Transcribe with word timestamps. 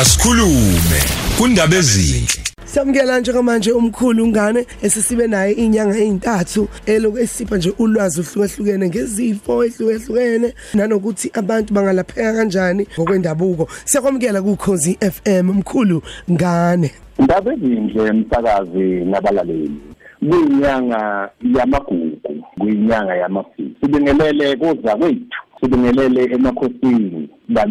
asikhulume 0.00 1.00
kundaba 1.38 1.76
ezinhle 1.76 2.42
Samukela 2.64 3.20
njengamanje 3.20 3.72
umkhulu 3.72 4.26
ngane 4.26 4.66
esisibe 4.82 5.26
naye 5.26 5.52
inyanga 5.52 5.96
ezintathu 5.96 6.68
eloku 6.86 7.18
esipha 7.18 7.56
nje 7.56 7.72
ulwazi 7.78 8.20
ohlukahlukene 8.20 8.88
ngezifo 8.88 9.64
ehlukahlukene 9.64 10.48
nanokuthi 10.74 11.30
abantu 11.40 11.74
bangalapheka 11.74 12.32
kanjani 12.36 12.86
ngokwendabuko. 12.94 13.68
Siyakwamukela 13.84 14.42
ku 14.42 14.56
Khosi 14.56 14.98
FM 15.14 15.46
mkhulu 15.58 16.02
ngane. 16.30 16.90
Indaba 17.18 17.52
ezinhle 17.54 18.10
umsakazi 18.10 18.86
nabalaleli. 19.10 19.80
Kuyinyanga 20.28 21.30
yamagugu, 21.56 22.32
kuyinyanga 22.58 23.14
yamasiko. 23.16 23.74
Sibingelele 23.80 24.56
koza 24.56 24.96
kwethu 24.96 25.38
sibingelele 25.60 26.22
emakhosini 26.34 27.28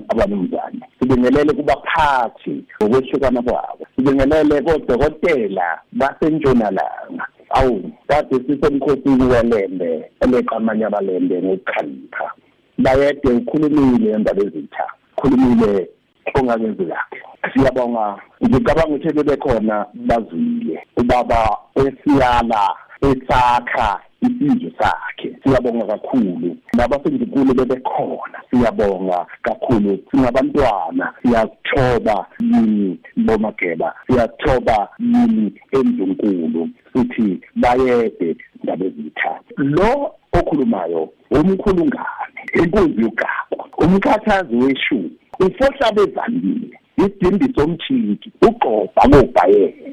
abanumzane 0.10 0.77
sibingelele 1.08 1.54
kubaphathi 1.54 2.64
ngokwehlukana 2.84 3.42
kwabo. 3.42 3.88
Sibingelele 3.96 4.62
kodokotela 4.62 5.80
basentshonalanga. 5.92 7.28
Awu 7.50 7.92
kade 8.08 8.36
sisemkhosini 8.36 9.24
welembe 9.24 10.12
eleqamanye 10.22 10.86
abalembe 10.86 11.42
ngokukhalipha 11.42 12.32
bayede 12.78 13.30
ukhulumile 13.30 14.12
endaba 14.12 14.42
ezitha. 14.44 14.86
Khulumile 15.16 15.90
ongakenzekakhe 16.36 17.22
siyabonga. 17.54 18.16
Ngicabanga 18.44 18.88
ukuthi 18.88 19.14
bebekhona 19.14 19.86
bazwile. 19.94 20.84
Ubaba 20.98 21.58
esiyala 21.76 22.76
esakha 23.02 24.00
isizwe 24.22 24.72
sakhe. 24.80 25.38
Siyabonga 25.44 25.86
kakhulu. 25.86 26.58
Nabasengikulo 26.74 27.54
bebekhona 27.54 28.38
siyabonga 28.50 29.26
kakhulu. 29.42 30.00
Singabantwana 30.12 31.14
siyathoba 31.22 32.26
yini 32.40 33.00
bomageba? 33.18 33.96
Siyathoba 34.08 34.90
yini 35.00 35.54
endunkulu 35.72 36.70
sithi 36.94 37.40
bayede 37.56 38.36
ndaba 38.64 38.86
ezithathu 38.86 39.52
lo 39.58 40.12
okhulumayo 40.34 41.10
umkhulungane 41.32 42.42
inkunzi 42.54 43.02
yogaba 43.02 43.64
umkhathazi 43.78 44.56
weshumi 44.56 45.12
ufohla 45.40 45.92
bezandile 45.92 46.80
isidimbiso 46.98 47.64
omthiki 47.64 48.32
ugqoba 48.48 49.02
ngobhayela 49.08 49.87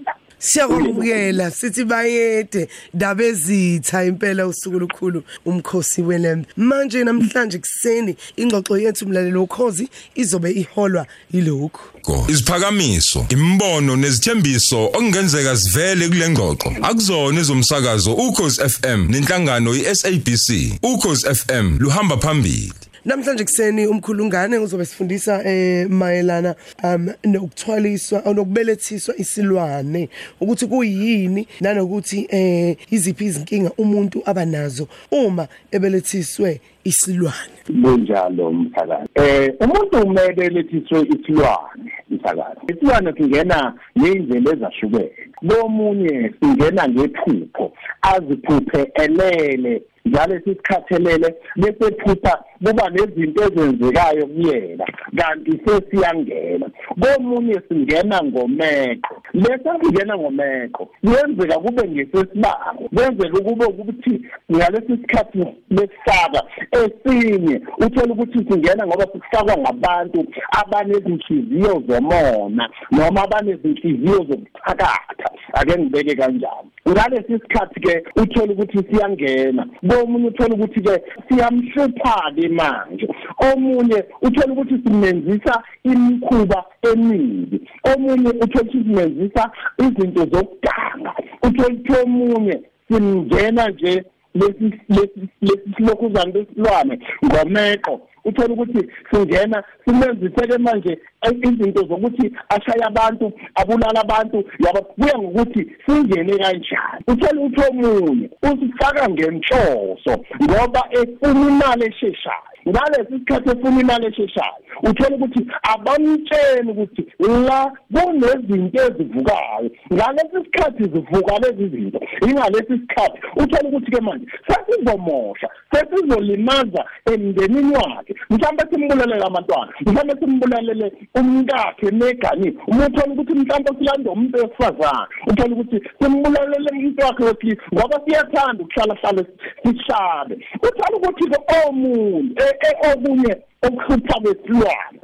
Siyakwamukela 0.45 1.51
sithi 1.51 1.85
bayede 1.85 2.69
ndaba 2.95 3.25
ezitha 3.25 4.05
impela 4.05 4.47
usuku 4.47 4.79
lukhulu 4.79 5.23
umkhosi 5.47 6.03
welembe 6.03 6.47
manje 6.57 7.05
namhlanje 7.05 7.59
kuseni 7.59 8.17
ingxoxo 8.37 8.79
yethu 8.79 9.09
mlalelo 9.09 9.43
ukhozi 9.43 9.89
izobe 10.15 10.51
iholwa 10.51 11.07
yilokhu. 11.33 11.83
Iziphakamiso 12.29 13.27
imbono 13.29 13.97
nezithembiso 13.97 14.85
okungenzeka 14.85 15.57
sivele 15.57 16.09
kule 16.09 16.29
ngxoxo. 16.29 16.69
Akuzona 16.83 17.41
ezomsakazo 17.41 18.13
ukhozi 18.13 18.69
FM 18.69 19.01
nenhlangano 19.11 19.75
iSABC 19.75 20.49
ukhozi 20.83 21.35
FM 21.35 21.79
luhamba 21.79 22.17
phambili. 22.17 22.73
Namhlanje 23.05 23.45
kuseni 23.45 23.87
umkhulungane 23.87 24.59
uzobe 24.59 24.85
sifundisa 24.85 25.43
eh 25.45 25.91
mayelana 25.91 26.55
um 26.83 27.09
nokuthwaliswa 27.25 28.23
nokubelethiswa 28.35 29.17
isilwane 29.17 30.09
ukuthi 30.41 30.67
kuyini 30.67 31.47
nanokuthi 31.61 32.27
eh 32.31 32.77
iziphi 32.91 33.25
izinkinga 33.25 33.71
umuntu 33.79 34.23
abanazo 34.25 34.89
uma 35.11 35.47
ebelethiswe 35.71 36.61
isilwane. 36.85 37.57
Kunjalo 37.67 38.53
mphakathi. 38.53 39.09
Eh 39.15 39.55
umuntu 39.61 40.03
umele 40.07 40.49
lethiswe 40.49 41.01
isilwane 41.01 41.93
mphakathi. 42.11 42.73
Isilwane 42.73 43.13
kungena 43.13 43.75
ngezindlela 43.99 44.53
ezahlukene. 44.53 45.11
Lomunye 45.43 46.33
singena 46.41 46.89
ngephupho 46.89 47.73
aziphuphe 48.03 48.93
elele 48.95 49.83
njalo 50.15 50.41
sisikhathelele 50.45 51.35
bese 51.57 51.91
phupha 51.91 52.45
kuba 52.65 52.91
nezinto 52.91 53.43
ezenzekayo 53.45 54.27
kuyena. 54.27 54.87
Kanti 55.17 55.61
sesiyangena. 55.65 56.67
Komunye 57.01 57.61
singena 57.69 58.23
ngomeko 58.25 59.23
lesa 59.35 59.79
singena 59.83 60.17
ngomeko. 60.17 60.91
Kuyenzeka 61.01 61.59
kube 61.59 61.89
ngesesibango 61.89 62.89
kwenzeka 62.95 63.41
kube 63.41 63.65
ukuthi 63.65 64.23
ngalesi 64.53 64.97
sikhathi 64.97 65.47
lesifaka 65.71 66.43
esinye. 66.71 67.61
Uthola 67.79 68.13
ukuthi 68.15 68.39
singena 68.49 68.87
ngoba 68.87 69.07
sikufakwa 69.13 69.59
ngabantu 69.59 70.27
abanezinhliziyo 70.61 71.83
zomona 71.89 72.71
noma 72.91 73.23
abanezinhliziyo 73.23 74.17
zokuthakatha 74.17 75.31
ake 75.53 75.79
ngibeke 75.79 76.15
kanjalo. 76.17 76.67
Ngalesi 76.89 77.33
sikhathi 77.33 77.81
ke 77.81 78.05
uthola 78.17 78.53
ukuthi 78.53 78.79
siyangena. 78.91 79.67
Komunye 79.89 80.27
uthola 80.29 80.55
ukuthi 80.55 80.81
ke 80.81 81.03
siyamhlupha 81.29 82.33
ke 82.37 82.49
manje. 82.49 83.09
Omunye 83.53 84.05
uthola 84.23 84.53
ukuthi 84.53 84.77
simenzisa 84.85 85.63
imikhuba 85.85 86.65
emibi 86.93 87.59
omunye 87.95 88.31
uthola 88.45 88.63
ukuthi 88.63 88.79
simenzisa 88.85 89.51
izinto 89.79 90.23
zokuganga 90.33 91.11
uthola 91.47 91.75
ukuthi 91.75 91.93
omunye 92.03 92.61
simngena 92.89 93.69
nje 93.69 94.05
lesi 94.35 94.67
lesi 94.89 95.21
lesilokhuzana 95.43 96.33
besilwane 96.33 96.99
ngomeqo 97.25 98.01
uthola 98.25 98.55
ukuthi 98.55 98.89
singena 99.11 99.65
simenziseke 99.85 100.59
manje 100.59 100.99
izinto 101.33 101.81
zokuthi 101.89 102.33
ashaya 102.49 102.87
abantu 102.87 103.33
abulala 103.55 104.01
abantu 104.01 104.45
yaba 104.65 104.81
kuya 104.81 105.19
ngokuthi 105.19 105.77
singene 105.87 106.39
kanjani. 106.39 107.05
Uthola 107.09 107.41
ukuthi 107.41 107.61
omunye 107.71 108.31
usifaka 108.43 109.09
ngenhloso 109.09 110.15
ngoba 110.43 110.83
efuna 110.91 111.49
imali 111.51 111.85
esheshayo. 111.85 112.55
Ngalesi 112.69 113.13
sikhathi 113.13 113.51
efuna 113.51 113.81
imali 113.81 114.07
esheshayo 114.07 114.65
uthola 114.83 115.17
ukuthi 115.17 115.47
abamtsheni 115.73 116.71
ukuthi 116.71 117.03
la 117.47 117.73
kunezinto 117.93 118.83
ezivukayo 118.87 119.71
ngalesi 119.93 120.37
sikhathi 120.45 120.83
zivuka 120.83 121.39
lezi 121.39 121.69
zinto 121.69 122.01
ingalesi 122.27 122.73
sikhathi 122.81 123.19
uthola 123.37 123.69
ukuthi 123.69 123.91
ke 123.91 124.01
manje 124.01 124.27
sesizomosha 124.47 125.49
sesizolimaza 125.73 126.85
emndenini 127.13 127.77
wakhe. 127.77 128.14
Mhlawumbe 128.31 128.65
simbulelele 128.71 129.27
abantwana 129.27 129.73
mhlawumbe 129.87 130.15
simbulalele 130.21 130.93
umkakhe 131.19 131.91
negani. 131.91 132.49
Uma 132.67 132.87
uthola 132.87 133.13
ukuthi 133.13 133.35
mhlawumbe 133.35 133.71
silanda 133.79 134.11
umuntu 134.11 134.39
wesifazane. 134.39 135.07
Uthola 135.31 135.53
ukuthi 135.55 135.79
simbulalele 135.99 136.71
umuntu 136.73 137.05
wakhe 137.07 137.25
wesilisa 137.25 137.63
ngoba 137.75 138.01
siyathanda 138.05 138.63
ukuhlala 138.65 138.95
hlale 138.95 139.27
sishabe 139.63 140.35
uthola 140.67 140.97
ukuthi 140.97 141.25
ke 141.31 141.39
omunye 141.69 142.45
okunye 142.91 143.33
okuhlupha 143.67 144.21
besilwane 144.21 144.99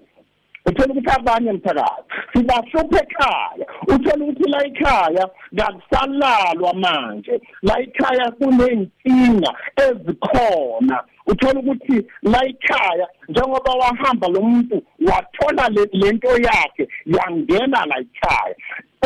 uthola 0.67 0.93
ukuthi 0.93 1.11
abanye 1.17 1.53
mthakazi 1.53 2.10
sibahlupha 2.33 3.03
ekhaya. 3.03 3.67
Uthola 3.89 4.25
ukuthi 4.25 4.51
la 4.51 4.67
ekhaya 4.67 5.31
kakusalalwa 5.57 6.75
manje. 6.75 7.41
La 7.63 7.81
ekhaya 7.81 8.31
kuney'nkinga 8.39 9.51
ezikhona. 9.77 11.05
Uthola 11.27 11.61
ukuthi 11.61 12.07
la 12.23 12.45
ekhaya 12.45 13.07
njengoba 13.29 13.73
wahamba 13.73 14.29
lo 14.29 14.41
muntu 14.43 14.83
wathola 15.09 15.69
lento 15.93 16.29
yakhe 16.29 16.89
yangena 17.07 17.87
la 17.87 17.97
ekhaya. 17.99 18.55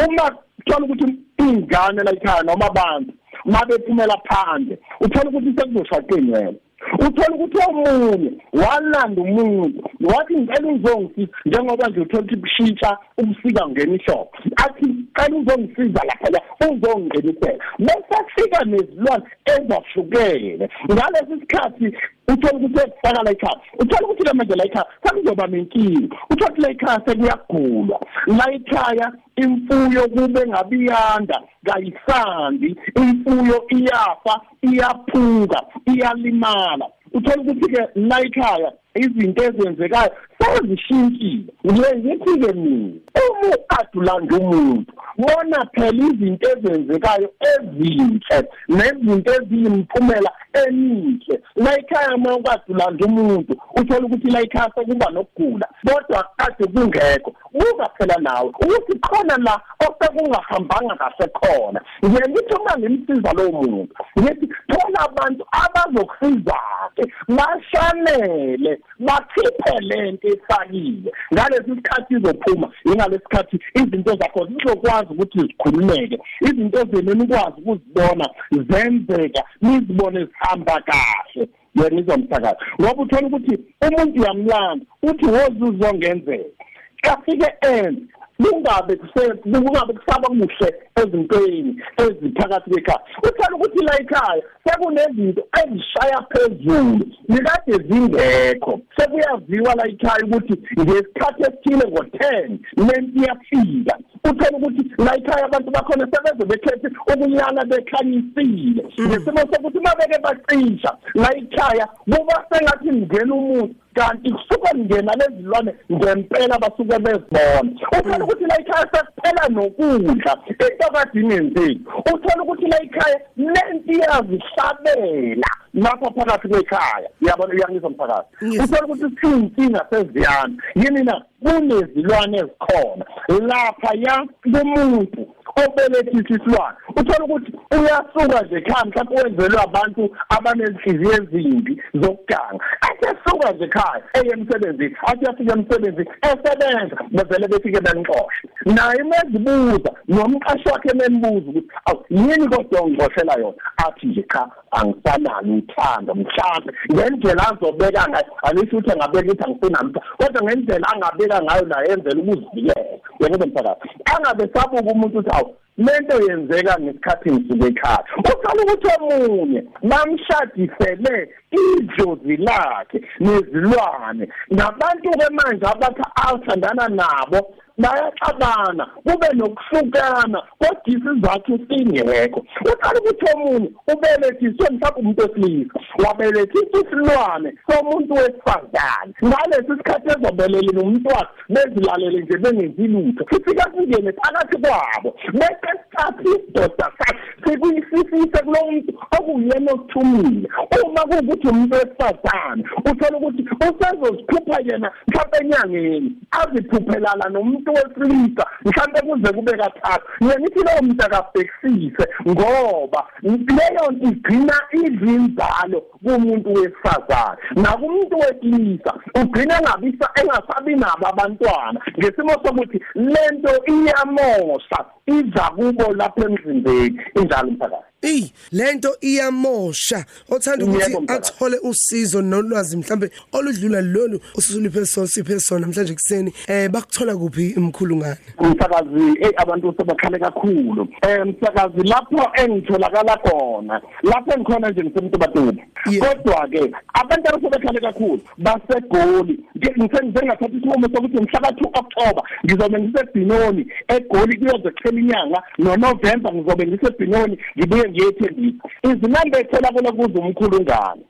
Uma 0.05 0.39
uthola 0.59 0.87
ukuthi 0.87 1.19
ingane 1.39 2.03
la 2.03 2.13
ekhaya 2.13 2.43
noma 2.43 2.67
abantu 2.67 3.13
mabephumela 3.45 4.17
phandle 4.29 4.79
uthola 5.01 5.31
ukuthi 5.31 5.55
sekuzoshaqenyela 5.57 6.55
uthola 6.93 7.35
ukuthi 7.35 7.59
omunye 7.69 8.33
walanda 8.53 9.23
umuntu. 9.23 9.91
Wathi 10.01 10.37
ngicela 10.37 10.69
uzongisiza 10.73 11.33
njengoba 11.47 11.89
nje 11.89 12.01
uthola 12.01 12.23
ukuthi 12.23 12.37
bushintsha 12.37 12.99
ubusika 13.19 13.69
ngena 13.69 13.95
ihlobo 13.95 14.31
athi 14.65 14.87
cela 15.17 15.37
uzongisiza 15.37 16.01
lapha 16.09 16.31
la 16.31 16.41
uzongingenisela 16.69 17.65
bese 17.79 18.17
kufika 18.25 18.65
nezilwane 18.65 19.25
ezahlukene. 19.45 20.69
Ngalesi 20.93 21.41
sikhathi 21.41 21.97
uthola 22.29 22.59
ukuthi 22.59 22.81
ekufaka 22.87 23.23
la 23.23 23.31
ekhaya. 23.31 23.61
Uthola 23.79 24.09
ukuthi 24.09 24.37
manje 24.37 24.55
la 24.55 24.65
ekhaya 24.65 24.87
sekuzoba 25.03 25.47
nenkinga. 25.47 26.17
Uthola 26.31 26.51
ukuthi 26.51 26.63
la 26.63 26.71
ekhaya 26.71 27.01
sekuyagulwa. 27.07 28.01
La 28.27 28.53
ekhaya 28.53 29.13
imfuyo 29.37 30.09
kube 30.09 30.47
ngabiyanda 30.49 31.43
kayisandi. 31.65 32.77
Imfuyo 32.97 33.65
iyafa 33.69 34.41
iyaphuka 34.63 35.59
iyalimala. 35.87 36.87
Uthola 37.13 37.43
ukuthi 37.43 37.69
ke 37.75 37.83
la 37.95 38.21
ekhaya 38.21 38.73
izinto 38.95 39.45
ezenzekayo 39.45 40.13
sezishintshile 40.39 41.89
ngithi-ke 41.99 42.53
mina 42.53 43.01
uma 43.25 43.57
adulanda 43.79 44.37
umuntu 44.37 44.93
bona 45.19 45.67
phela 45.73 46.03
izinto 46.09 46.47
ezenzekayo 46.55 47.29
ezinhle 47.53 48.39
nezinto 48.69 49.31
eziyimphumela 49.39 50.31
emihle. 50.63 51.41
La 51.57 51.79
ekhaya 51.79 52.15
uma 52.15 52.37
ukwazi 52.37 52.63
ulanda 52.69 53.07
umuntu 53.07 53.57
uthola 53.77 54.07
ukuthi 54.07 54.31
la 54.31 54.41
ekhaya 54.41 54.73
sekuba 54.75 55.11
nokugula 55.11 55.69
kodwa 55.87 56.25
kade 56.37 56.67
kungekho. 56.67 57.35
Buka 57.53 57.89
phela 57.99 58.17
nawe 58.19 58.49
ukuthi 58.49 58.99
khona 58.99 59.37
la 59.39 59.61
osekungahambanga 59.87 60.95
kahle 60.97 61.29
khona. 61.29 61.81
Ngiye 62.05 62.29
ngithi 62.29 62.55
uma 62.55 62.79
ngimsiza 62.79 63.33
lowo 63.33 63.63
muntu 63.63 63.95
ngithi 64.19 64.47
thola 64.69 65.01
abantu 65.09 65.45
abazokusiza-ke 65.63 67.05
bashanele 67.29 68.81
bakhiphe 68.99 69.81
lento 69.81 70.29
efakile. 70.29 71.13
Ngalesi 71.33 71.71
sikhathi 71.75 72.15
izophuma 72.15 72.71
ingalesi 72.85 73.23
sikhathi 73.25 73.59
izinto 73.75 74.13
zakho 74.21 74.47
zizokwazi 74.47 75.13
ukuthi 75.13 75.41
zikhululeke. 75.41 76.19
Izinto 76.41 76.79
zenu 76.79 77.15
nikwazi 77.15 77.61
ukuzibona 77.61 78.27
zenzeka 78.51 79.43
nizibone 79.63 80.25
zihamba 80.25 80.83
kahle. 80.89 81.49
Yena 81.75 82.01
izomsakaza. 82.01 82.57
Ngoba 82.81 83.03
uthola 83.03 83.27
ukuthi 83.27 83.59
umuntu 83.87 84.21
uyamlanda 84.21 84.87
uthi 85.03 85.27
wozuzongenzeka 85.27 86.65
afike 87.13 87.49
enze 87.61 88.03
kungabe 88.43 88.97
kungabe 89.43 89.93
kusaba 89.93 90.29
kuhle 90.29 90.69
ezintweni 90.97 91.83
eziphakathi 92.03 92.71
kwekhaya. 92.71 93.01
Uthola 93.23 93.57
ukuthi 93.57 93.85
la 93.85 94.01
ekhaya 94.01 94.43
sekunezinto 94.65 95.43
ezishaya 95.63 96.27
phezulu 96.31 97.07
nikade 97.29 97.75
zingekho. 97.89 98.81
Sekuyaziwa 98.97 99.75
la 99.75 99.89
ekhaya 99.89 100.25
ukuthi 100.27 100.55
ngesikhathi 100.81 101.43
esithile 101.43 101.85
ngo-10 101.91 102.59
lento 102.87 103.21
iyafika. 103.21 103.99
Uthola 104.25 104.59
ukuthi 104.59 104.85
la 104.99 105.17
ekhaya 105.17 105.45
abantu 105.45 105.71
bakhona 105.71 106.09
sebeze 106.13 106.45
bekhethe 106.45 106.89
ukunyana 107.13 107.65
bekhanyisile. 107.65 108.83
Ngesimo 109.01 109.41
sokuthi 109.51 109.79
uma 109.79 109.95
beke 109.99 110.19
bacisha 110.23 110.97
la 111.15 111.37
ekhaya 111.37 111.87
kuba 111.87 112.45
sengathi 112.51 112.93
ngena 112.93 113.35
umuntu 113.35 113.75
kanti 113.95 114.31
kusuka 114.33 114.71
ngena 114.75 115.13
lezilwane 115.21 115.75
ngempela 115.93 116.59
basuke 116.59 116.99
bezibona. 117.05 117.71
Uthola 117.99 118.25
ukuthi 118.25 118.45
la 118.45 118.61
ekhaya 118.61 118.87
sekuphela 118.93 119.49
nokudla 119.49 120.33
into 120.49 120.87
kade 120.93 121.21
ingenzeki 121.21 121.81
uthola 122.15 122.43
ukuthi 122.43 122.67
la 122.67 122.83
ekhaya 122.83 123.21
lento 123.37 123.93
iyazihlabela 123.93 125.64
lapha 125.75 126.11
phakathi 126.11 126.49
kwekhaya. 126.49 127.09
Uyabona 127.23 127.55
uyangizwa 127.55 127.91
mphakathi 127.91 128.29
uthola 128.63 128.87
ukuthi 128.87 129.17
siyinkinga 129.21 129.87
seziyana. 129.91 130.55
Yini 130.75 131.03
na? 131.05 131.25
Kunezilwane 131.43 132.39
ezikhona. 132.39 133.05
Lapha 133.29 133.91
ya 133.95 134.27
kumuntu 134.43 135.27
obelethisa 135.57 136.35
isilwane. 136.35 136.77
Uthola 136.97 137.25
ukuthi 137.25 137.53
uyasuka 137.77 138.43
nje 138.43 138.57
ekhaya 138.57 138.85
mhlawumbe 138.85 139.23
wenzelwe 139.23 139.63
abantu 139.63 140.03
abanenhliziyo 140.37 141.13
ezimbi 141.13 141.83
zokuganga 142.01 142.65
asesuka 142.89 143.53
nje 143.53 143.65
ekhaya 143.65 144.03
eye 144.19 144.33
emsebenzini 144.33 144.97
athi 145.09 145.27
afike 145.27 145.53
emsebenzini 145.53 146.11
esebenza 146.29 146.97
bevele 147.11 147.47
befike 147.49 147.81
benixoshe 147.87 148.45
naye 148.77 149.03
mezibuza 149.11 149.91
nomqashi 150.09 150.69
wakhe 150.69 150.93
membuza 150.95 151.51
ukuthi 151.51 151.69
awu 151.87 152.05
yini 152.11 152.49
kodwa 152.49 152.81
ongixoshela 152.81 153.35
yona? 153.41 153.57
Athi 153.77 154.07
nje 154.07 154.25
cha 154.33 154.49
angisanalo 154.71 155.55
uthando 155.55 156.15
mhlawumbe 156.15 156.73
ngendlela 156.93 157.43
azobeka 157.49 158.09
ngayo. 158.09 158.33
Alisho 158.43 158.77
ukuthi 158.77 158.93
angabeka 158.93 159.33
ukuthi 159.33 159.45
angisenamtha 159.45 160.01
kodwa 160.19 160.43
ngendlela 160.43 160.89
angabeka 160.93 161.43
ngayo 161.43 161.65
la 161.67 161.85
yenzela 161.89 162.23
ukuzivikela. 162.23 162.85
Yena 163.21 163.47
mphakathi 163.47 163.89
angabe 164.15 164.51
sabuka 164.55 164.93
umuntu 164.93 165.19
uthi 165.19 165.31
awu 165.31 165.55
lento 165.77 166.17
yenzeka 166.27 166.81
ngesikhathi 166.81 167.31
ngisuke 167.31 167.67
ekhaya. 167.69 168.05
Uqala 168.19 168.63
ukuthi 168.63 168.89
omunye 169.01 169.61
bamshadisele 169.83 171.29
idlozi 171.51 172.37
lakhe 172.37 172.99
nezilwane. 173.21 174.29
Nabantu-ke 174.51 175.27
manje 175.31 175.67
abathi 175.67 176.03
athandana 176.27 176.89
nabo 176.89 177.55
bayaxabana 177.79 178.85
kube 179.07 179.29
nokuhlukana 179.35 180.43
kodwa 180.61 180.83
isizathu 180.87 181.59
singekho 181.69 182.41
uqala 182.73 183.01
ukuthi 183.01 183.27
omunye 183.35 183.71
ubelethiswe 183.93 184.67
mhlawumbe 184.71 185.01
umuntu 185.01 185.23
wesilisa 185.23 185.81
wabelethisa 186.05 186.79
isilwane 186.83 187.55
somuntu 187.69 188.15
wesifazane. 188.15 189.13
Ngalesi 189.25 189.73
sikhathi 189.79 190.09
ezobelela 190.15 190.81
umntwana 190.83 191.29
bezilalele 191.49 192.21
nje 192.21 192.37
bengenzi 192.39 192.87
lutho. 192.93 193.25
Sifika 193.31 193.71
singene 193.73 194.13
phakathi 194.13 194.57
kwabo 194.63 195.11
bese 195.33 195.71
sithatha 195.95 196.23
isidoda 196.23 196.93
sakhe 196.99 197.25
sikuyisifise 197.45 198.39
kulo 198.45 198.61
muntu 198.71 198.93
okuyena 199.19 199.73
okuthumile 199.73 200.49
uma 200.85 201.03
kuwukuthi 201.03 201.49
umuntu 201.49 201.75
wesifazane 201.75 202.65
uthola 202.91 203.19
ukuthi 203.19 203.43
usezozikhupha 203.43 204.59
yena 204.65 204.93
mhlawumbe 205.09 205.39
enyangeni 205.41 206.17
aziphuphelana 206.31 207.29
nomuntu 207.29 207.71
wesilisa 207.73 208.47
mhlawumbe 208.65 209.01
kuze 209.01 209.33
kube 209.33 209.53
kathathu. 209.53 210.07
Yena 210.21 210.47
ithi 210.47 210.59
lowo 210.59 210.83
muntu 210.83 211.05
akabhekisise 211.05 212.05
ngoba 212.29 213.07
leyo 213.23 213.91
nto 213.91 214.09
igcina 214.09 214.57
izinzalo 214.73 215.81
kumuntu 215.81 216.55
wesifazane. 216.55 217.39
Nakumuntu 217.55 218.17
wesilisa 218.19 218.95
ugcina 219.21 219.55
engabisa 219.59 220.11
engasabi 220.21 220.75
nabo 220.77 221.07
abantwana. 221.09 221.81
Ngesimo 221.99 222.33
sokuthi 222.43 222.81
lento 222.95 223.53
iyamosha 223.67 224.85
iza 225.07 225.45
kubo 225.57 225.93
lapha 225.95 226.25
emzimbeni 226.25 227.01
injalo 227.21 227.51
mphakathi 227.51 227.94
Ey 228.05 228.33
lento 228.53 228.97
iyamosha 229.01 230.05
othanda 230.31 230.65
ukuthi 230.65 230.97
athole 231.09 231.59
usizo 231.63 232.23
nolwazi 232.23 232.77
mhlambe 232.77 233.11
oludlula 233.33 233.81
lolu 233.81 234.21
ususuliphe 234.35 234.87
sona 234.87 235.07
siphe 235.07 235.41
sona 235.41 235.61
namhlanje 235.61 235.95
kuseni 235.95 236.33
eh 236.49 236.69
bakuthola 236.71 237.17
kuphi 237.17 237.55
imkhulu 237.57 237.97
ngane 237.97 238.17
umsakazi 238.39 239.19
eh 239.21 239.33
abantu 239.37 239.75
sebakhale 239.79 240.19
kakhulu. 240.19 240.89
Eh 241.03 241.27
msakazi 241.27 241.83
lapho 241.83 242.31
engitholakala 242.35 243.17
khona 243.17 243.81
lapho 244.03 244.33
engikhona 244.33 244.71
nje 244.71 244.83
ngisemuntu 244.83 245.19
batuba 245.19 245.53
kodwa 245.85 246.49
ke 246.49 246.73
abantu 246.95 247.29
abasebekhale 247.29 247.81
kakhulu 247.81 248.21
basegoli. 248.39 249.41
Ngisengathatha 249.79 250.47
isinqumo 250.47 250.89
sokuthi 250.95 251.17
mhla 251.17 251.41
ka2 251.41 251.67
October 251.81 252.23
ngizobe 252.45 252.79
ngisebhinoni 252.81 253.67
egoli 253.89 254.37
kuyoze 254.37 254.71
kuphela 254.71 255.01
inyanga 255.01 255.43
noNovember 255.59 256.35
ngizobe 256.35 256.67
ngisebhinoni 256.67 257.39
ngibuye 257.59 257.94
ngiyethembisa 257.95 258.69
izinamba 258.83 259.41
etholakala 259.41 259.93
kuzo 259.93 260.19
umkhulu 260.21 260.61
ngane 260.61 261.03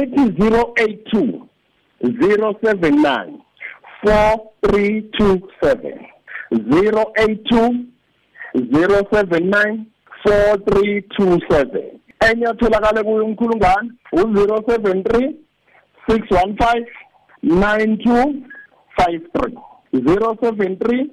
ethi 0.00 0.20
082 0.20 1.40
079 2.02 3.28
4327 4.04 5.94
082 6.52 7.74
079 8.54 9.78
4327 10.24 11.82
enye 12.30 12.46
etholakala 12.50 13.04
kuyo 13.04 13.24
umkhulu 13.24 13.56
ngane 13.56 13.90
u073 14.12 15.32
615 16.08 16.86
9253 17.44 19.52
073 19.92 21.06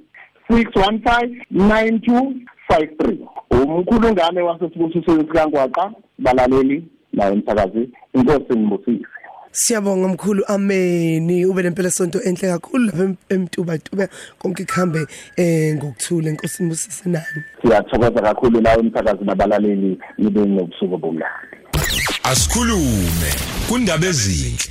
615 0.49 2.33
9253 2.69 3.17
umkhulu 3.49 4.11
ngane 4.11 4.41
wasesibusisweni 4.41 5.23
sikangwaqa 5.23 5.91
balaleli 6.19 6.83
naye 7.13 7.31
umsakazi 7.31 7.89
inkosi 8.13 8.59
ngibusise 8.59 9.05
Siyabonga 9.51 10.07
mkhulu 10.07 10.43
ameni. 10.47 11.45
Ube 11.45 11.61
lempela 11.61 11.91
sonto 11.91 12.21
enhle 12.21 12.47
kakhulu 12.47 12.85
lapha 12.85 13.15
emtuba 13.29 13.77
tuba 13.77 14.07
konke 14.37 14.65
kuhambe 14.65 15.07
eh 15.37 15.75
ngokuthula 15.75 16.29
inkosi 16.29 16.63
ngibusise 16.63 17.09
nani? 17.09 17.43
Siyathokoza 17.61 18.21
kakhulu 18.21 18.61
lawo 18.61 18.81
umsakazi 18.81 19.25
nabalaleli. 19.25 19.99
Nibe 20.17 20.45
nobusuku 20.45 20.95
obumnandi 20.95 21.57
Asikhulume 22.23 23.29
kundaba 23.67 24.05
ezinhle. 24.05 24.69